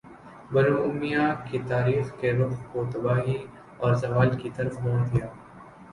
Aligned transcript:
بنو 0.53 0.75
امیہ 0.83 1.25
کی 1.47 1.57
تاریخ 1.67 2.05
کے 2.19 2.31
رخ 2.33 2.55
کو 2.71 2.85
تباہی 2.91 3.37
اور 3.77 3.93
زوال 4.03 4.37
کی 4.37 4.49
طرف 4.55 4.79
موڑ 4.81 4.99
دیا 5.07 5.27